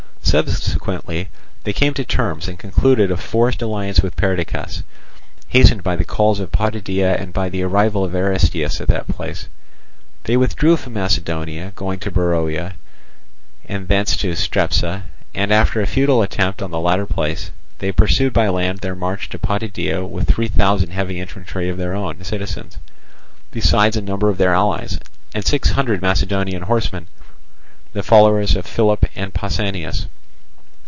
Subsequently 0.23 1.27
they 1.65 1.73
came 1.73 1.93
to 1.93 2.05
terms 2.05 2.47
and 2.47 2.57
concluded 2.57 3.11
a 3.11 3.17
forced 3.17 3.61
alliance 3.61 3.99
with 4.01 4.15
Perdiccas, 4.15 4.81
hastened 5.49 5.83
by 5.83 5.97
the 5.97 6.05
calls 6.05 6.39
of 6.39 6.53
Potidæa 6.53 7.19
and 7.19 7.33
by 7.33 7.49
the 7.49 7.63
arrival 7.63 8.05
of 8.05 8.15
Aristeus 8.15 8.79
at 8.79 8.87
that 8.87 9.09
place. 9.09 9.49
They 10.23 10.37
withdrew 10.37 10.77
from 10.77 10.93
Macedonia, 10.93 11.73
going 11.75 11.99
to 11.99 12.11
Beroea 12.11 12.75
and 13.65 13.89
thence 13.89 14.15
to 14.17 14.31
Strepsa, 14.33 15.03
and, 15.35 15.51
after 15.51 15.81
a 15.81 15.85
futile 15.85 16.21
attempt 16.21 16.61
on 16.61 16.71
the 16.71 16.79
latter 16.79 17.05
place, 17.05 17.51
they 17.79 17.91
pursued 17.91 18.31
by 18.31 18.47
land 18.47 18.77
their 18.79 18.95
march 18.95 19.27
to 19.29 19.37
Potidæa 19.37 20.07
with 20.07 20.29
three 20.29 20.47
thousand 20.47 20.91
heavy 20.91 21.19
infantry 21.19 21.67
of 21.67 21.77
their 21.77 21.93
own 21.93 22.23
citizens, 22.23 22.77
besides 23.51 23.97
a 23.97 24.01
number 24.01 24.29
of 24.29 24.37
their 24.37 24.53
allies, 24.53 24.97
and 25.33 25.45
six 25.45 25.71
hundred 25.71 26.01
Macedonian 26.01 26.61
horsemen, 26.61 27.07
the 27.91 28.01
followers 28.01 28.55
of 28.55 28.65
Philip 28.65 29.05
and 29.13 29.33
Pausanias. 29.33 30.07